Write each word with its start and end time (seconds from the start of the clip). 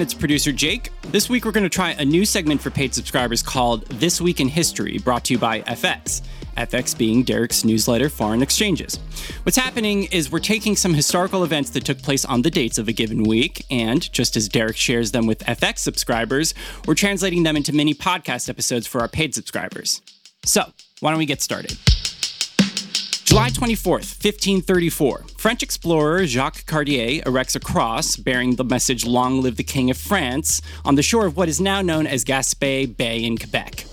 everyone. 0.00 0.06
It's 0.06 0.14
producer 0.14 0.52
Jake. 0.52 0.90
This 1.12 1.28
week, 1.28 1.44
we're 1.44 1.52
going 1.52 1.64
to 1.64 1.68
try 1.68 1.90
a 1.92 2.04
new 2.04 2.24
segment 2.24 2.60
for 2.60 2.70
paid 2.70 2.94
subscribers 2.94 3.42
called 3.42 3.86
This 4.00 4.20
Week 4.20 4.40
in 4.40 4.48
History, 4.48 4.98
brought 4.98 5.24
to 5.24 5.34
you 5.34 5.38
by 5.38 5.60
FX. 5.62 6.22
FX 6.56 6.96
being 6.96 7.22
Derek's 7.22 7.64
newsletter, 7.64 8.08
Foreign 8.08 8.42
Exchanges. 8.42 8.98
What's 9.44 9.56
happening 9.56 10.04
is 10.04 10.32
we're 10.32 10.40
taking 10.40 10.76
some 10.76 10.94
historical 10.94 11.44
events 11.44 11.70
that 11.70 11.84
took 11.84 12.02
place 12.02 12.24
on 12.24 12.42
the 12.42 12.50
dates 12.50 12.78
of 12.78 12.88
a 12.88 12.92
given 12.92 13.24
week, 13.24 13.64
and 13.70 14.10
just 14.12 14.36
as 14.36 14.48
Derek 14.48 14.76
shares 14.76 15.12
them 15.12 15.26
with 15.26 15.40
FX 15.40 15.78
subscribers, 15.78 16.54
we're 16.86 16.94
translating 16.94 17.42
them 17.42 17.56
into 17.56 17.72
mini 17.72 17.94
podcast 17.94 18.48
episodes 18.48 18.86
for 18.86 19.00
our 19.00 19.08
paid 19.08 19.34
subscribers. 19.34 20.00
So, 20.44 20.64
why 21.00 21.10
don't 21.10 21.18
we 21.18 21.26
get 21.26 21.42
started? 21.42 21.78
July 23.30 23.48
24th, 23.48 24.18
1534, 24.24 25.24
French 25.38 25.62
explorer 25.62 26.26
Jacques 26.26 26.66
Cartier 26.66 27.22
erects 27.24 27.54
a 27.54 27.60
cross 27.60 28.16
bearing 28.16 28.56
the 28.56 28.64
message 28.64 29.06
Long 29.06 29.40
live 29.40 29.54
the 29.54 29.62
King 29.62 29.88
of 29.88 29.96
France 29.96 30.60
on 30.84 30.96
the 30.96 31.02
shore 31.04 31.26
of 31.26 31.36
what 31.36 31.48
is 31.48 31.60
now 31.60 31.80
known 31.80 32.08
as 32.08 32.24
Gaspé 32.24 32.96
Bay 32.96 33.22
in 33.22 33.38
Quebec. 33.38 33.84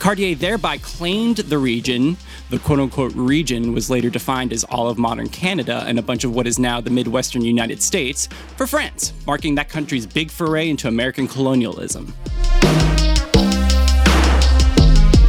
Cartier 0.00 0.34
thereby 0.34 0.76
claimed 0.78 1.36
the 1.36 1.56
region. 1.56 2.16
The 2.48 2.58
quote 2.58 2.80
unquote 2.80 3.12
region 3.14 3.74
was 3.74 3.90
later 3.90 4.10
defined 4.10 4.52
as 4.52 4.64
all 4.64 4.88
of 4.88 4.98
modern 4.98 5.28
Canada 5.28 5.84
and 5.86 5.96
a 5.96 6.02
bunch 6.02 6.24
of 6.24 6.34
what 6.34 6.48
is 6.48 6.58
now 6.58 6.80
the 6.80 6.90
Midwestern 6.90 7.44
United 7.44 7.80
States 7.80 8.26
for 8.56 8.66
France, 8.66 9.12
marking 9.24 9.54
that 9.54 9.68
country's 9.68 10.04
big 10.04 10.32
foray 10.32 10.68
into 10.68 10.88
American 10.88 11.28
colonialism. 11.28 12.12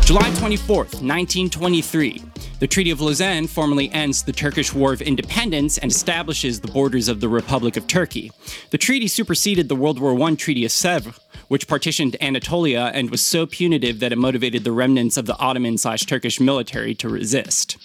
July 0.03 0.31
24th, 0.31 0.99
1923. 1.03 2.23
The 2.61 2.67
Treaty 2.67 2.91
of 2.91 3.01
Lausanne 3.01 3.47
formally 3.47 3.91
ends 3.91 4.21
the 4.21 4.31
Turkish 4.31 4.71
War 4.71 4.93
of 4.93 5.01
Independence 5.01 5.79
and 5.79 5.89
establishes 5.89 6.61
the 6.61 6.67
borders 6.67 7.07
of 7.07 7.19
the 7.19 7.27
Republic 7.27 7.75
of 7.75 7.87
Turkey. 7.87 8.31
The 8.69 8.77
treaty 8.77 9.07
superseded 9.07 9.67
the 9.67 9.75
World 9.75 9.97
War 9.97 10.13
I 10.21 10.35
Treaty 10.35 10.63
of 10.63 10.69
Sèvres, 10.69 11.17
which 11.47 11.67
partitioned 11.67 12.17
Anatolia 12.21 12.91
and 12.93 13.09
was 13.09 13.19
so 13.23 13.47
punitive 13.47 13.99
that 13.99 14.11
it 14.11 14.19
motivated 14.19 14.63
the 14.63 14.71
remnants 14.71 15.17
of 15.17 15.25
the 15.25 15.35
Ottoman 15.39 15.79
slash 15.79 16.01
Turkish 16.01 16.39
military 16.39 16.93
to 16.93 17.09
resist. 17.09 17.77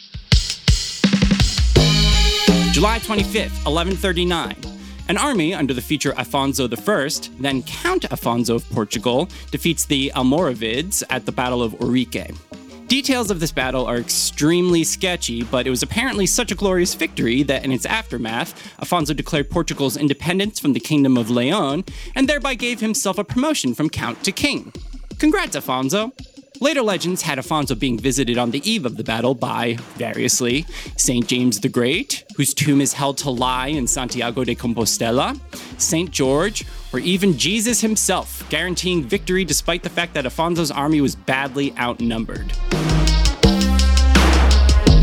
July 2.73 2.99
25th, 2.99 3.65
1139. 3.65 4.57
An 5.09 5.17
army 5.17 5.55
under 5.55 5.73
the 5.73 5.81
future 5.81 6.13
Afonso 6.13 6.69
I, 6.71 7.41
then 7.41 7.63
Count 7.63 8.03
Afonso 8.03 8.57
of 8.57 8.69
Portugal, 8.69 9.31
defeats 9.51 9.87
the 9.87 10.13
Almoravids 10.15 11.03
at 11.09 11.25
the 11.25 11.33
Battle 11.33 11.63
of 11.63 11.73
Ourique. 11.81 12.35
Details 12.89 13.33
of 13.33 13.41
this 13.41 13.51
battle 13.51 13.85
are 13.85 13.97
extremely 13.97 14.85
sketchy, 14.85 15.43
but 15.43 15.67
it 15.67 15.71
was 15.71 15.83
apparently 15.83 16.25
such 16.25 16.53
a 16.53 16.55
glorious 16.55 16.95
victory 16.95 17.43
that 17.43 17.65
in 17.65 17.73
its 17.73 17.85
aftermath, 17.85 18.55
Afonso 18.79 19.15
declared 19.15 19.51
Portugal's 19.51 19.97
independence 19.97 20.61
from 20.61 20.73
the 20.73 20.79
Kingdom 20.79 21.17
of 21.17 21.29
Leon 21.29 21.85
and 22.15 22.29
thereby 22.29 22.55
gave 22.55 22.79
himself 22.79 23.19
a 23.19 23.25
promotion 23.25 23.75
from 23.75 23.91
Count 23.91 24.23
to 24.23 24.31
King. 24.31 24.73
Congrats, 25.19 25.57
Afonso! 25.57 26.13
Later 26.61 26.83
legends 26.83 27.23
had 27.23 27.39
Afonso 27.39 27.79
being 27.79 27.99
visited 27.99 28.39
on 28.39 28.51
the 28.51 28.69
eve 28.69 28.87
of 28.87 28.97
the 28.97 29.05
battle 29.05 29.35
by, 29.35 29.77
variously, 29.97 30.65
St. 30.97 31.27
James 31.27 31.61
the 31.61 31.69
Great, 31.69 32.25
whose 32.37 32.55
tomb 32.55 32.81
is 32.81 32.95
held 32.95 33.19
to 33.19 33.31
lie 33.31 33.69
in 33.69 33.87
Santiago 33.87 34.43
de 34.43 34.55
Compostela, 34.55 35.39
St. 35.79 36.11
George, 36.11 36.65
or 36.93 36.99
even 37.01 37.37
Jesus 37.37 37.81
himself, 37.81 38.49
guaranteeing 38.49 39.03
victory 39.03 39.45
despite 39.45 39.83
the 39.83 39.91
fact 39.91 40.15
that 40.15 40.25
Afonso's 40.25 40.71
army 40.71 41.01
was 41.01 41.15
badly 41.15 41.77
outnumbered. 41.77 42.53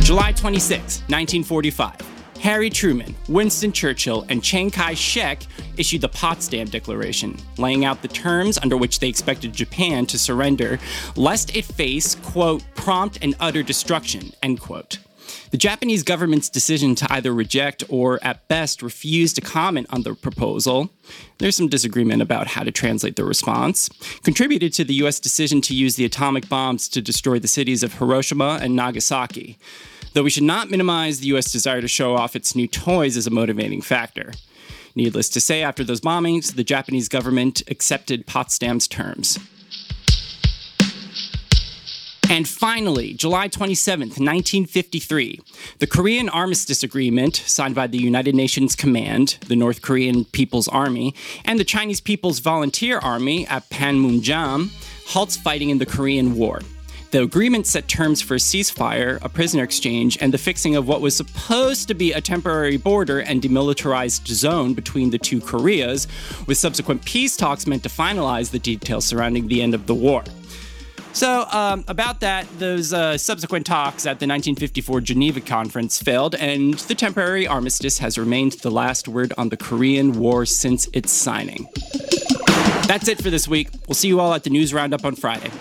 July 0.01 0.33
26, 0.35 1.01
1945. 1.07 2.12
Harry 2.43 2.69
Truman, 2.69 3.15
Winston 3.29 3.71
Churchill, 3.71 4.25
and 4.27 4.43
Chiang 4.43 4.69
Kai 4.69 4.95
shek 4.95 5.43
issued 5.77 6.01
the 6.01 6.09
Potsdam 6.09 6.67
Declaration, 6.67 7.37
laying 7.57 7.85
out 7.85 8.01
the 8.01 8.09
terms 8.09 8.59
under 8.61 8.75
which 8.75 8.99
they 8.99 9.07
expected 9.07 9.53
Japan 9.53 10.05
to 10.07 10.19
surrender, 10.19 10.77
lest 11.15 11.55
it 11.55 11.63
face, 11.63 12.15
quote, 12.15 12.61
prompt 12.75 13.17
and 13.21 13.33
utter 13.39 13.63
destruction, 13.63 14.33
end 14.43 14.59
quote. 14.59 14.99
The 15.51 15.57
Japanese 15.57 16.03
government's 16.03 16.49
decision 16.49 16.95
to 16.95 17.07
either 17.13 17.33
reject 17.33 17.85
or, 17.87 18.19
at 18.21 18.45
best, 18.49 18.81
refuse 18.81 19.31
to 19.35 19.41
comment 19.41 19.87
on 19.89 20.01
the 20.01 20.13
proposal, 20.13 20.89
there's 21.37 21.55
some 21.55 21.69
disagreement 21.69 22.21
about 22.21 22.47
how 22.47 22.63
to 22.63 22.71
translate 22.71 23.15
the 23.15 23.23
response, 23.23 23.87
contributed 24.21 24.73
to 24.73 24.83
the 24.83 24.95
US 24.95 25.21
decision 25.21 25.61
to 25.61 25.73
use 25.73 25.95
the 25.95 26.03
atomic 26.03 26.49
bombs 26.49 26.89
to 26.89 27.01
destroy 27.01 27.39
the 27.39 27.47
cities 27.47 27.83
of 27.83 27.99
Hiroshima 27.99 28.59
and 28.61 28.75
Nagasaki 28.75 29.57
though 30.13 30.23
we 30.23 30.29
should 30.29 30.43
not 30.43 30.71
minimize 30.71 31.19
the 31.19 31.27
US 31.27 31.51
desire 31.51 31.81
to 31.81 31.87
show 31.87 32.15
off 32.15 32.35
its 32.35 32.55
new 32.55 32.67
toys 32.67 33.17
as 33.17 33.27
a 33.27 33.31
motivating 33.31 33.81
factor. 33.81 34.31
Needless 34.95 35.29
to 35.29 35.41
say, 35.41 35.63
after 35.63 35.83
those 35.83 36.01
bombings, 36.01 36.55
the 36.55 36.63
Japanese 36.63 37.09
government 37.09 37.63
accepted 37.67 38.27
Potsdam's 38.27 38.87
terms. 38.87 39.39
And 42.29 42.47
finally, 42.47 43.13
July 43.13 43.47
27, 43.47 44.07
1953, 44.07 45.39
the 45.79 45.87
Korean 45.87 46.29
Armistice 46.29 46.81
Agreement, 46.81 47.35
signed 47.35 47.75
by 47.75 47.85
the 47.85 47.99
United 47.99 48.33
Nations 48.33 48.75
Command, 48.75 49.37
the 49.47 49.55
North 49.55 49.81
Korean 49.81 50.25
People's 50.25 50.67
Army, 50.67 51.13
and 51.45 51.59
the 51.59 51.63
Chinese 51.63 52.01
People's 52.01 52.39
Volunteer 52.39 52.97
Army 52.97 53.45
at 53.47 53.69
Panmunjom, 53.69 54.71
halts 55.09 55.37
fighting 55.37 55.69
in 55.69 55.77
the 55.77 55.85
Korean 55.85 56.35
War. 56.35 56.61
The 57.13 57.21
agreement 57.21 57.67
set 57.67 57.87
terms 57.87 58.23
for 58.23 58.33
a 58.33 58.39
ceasefire, 58.39 59.19
a 59.21 59.29
prisoner 59.29 59.61
exchange, 59.63 60.17
and 60.19 60.33
the 60.33 60.39
fixing 60.39 60.75
of 60.75 60.87
what 60.87 60.99
was 60.99 61.15
supposed 61.15 61.87
to 61.89 61.93
be 61.93 62.11
a 62.11 62.19
temporary 62.19 62.75
border 62.77 63.19
and 63.19 63.39
demilitarized 63.39 64.25
zone 64.25 64.73
between 64.73 65.11
the 65.11 65.19
two 65.19 65.39
Koreas, 65.39 66.07
with 66.47 66.57
subsequent 66.57 67.05
peace 67.05 67.37
talks 67.37 67.67
meant 67.67 67.83
to 67.83 67.89
finalize 67.89 68.49
the 68.49 68.57
details 68.57 69.05
surrounding 69.05 69.47
the 69.47 69.61
end 69.61 69.75
of 69.75 69.85
the 69.85 69.93
war. 69.93 70.23
So, 71.11 71.45
um, 71.51 71.85
about 71.87 72.21
that, 72.21 72.47
those 72.57 72.93
uh, 72.93 73.19
subsequent 73.19 73.67
talks 73.67 74.07
at 74.07 74.17
the 74.17 74.25
1954 74.25 75.01
Geneva 75.01 75.39
Conference 75.39 76.01
failed, 76.01 76.33
and 76.33 76.73
the 76.73 76.95
temporary 76.95 77.45
armistice 77.45 77.99
has 77.99 78.17
remained 78.17 78.53
the 78.53 78.71
last 78.71 79.07
word 79.07 79.33
on 79.37 79.49
the 79.49 79.57
Korean 79.57 80.13
War 80.13 80.47
since 80.47 80.89
its 80.93 81.11
signing. 81.11 81.67
That's 82.87 83.07
it 83.07 83.21
for 83.21 83.29
this 83.29 83.47
week. 83.47 83.69
We'll 83.87 83.93
see 83.93 84.07
you 84.07 84.19
all 84.19 84.33
at 84.33 84.43
the 84.43 84.49
news 84.49 84.73
roundup 84.73 85.05
on 85.05 85.15
Friday. 85.15 85.51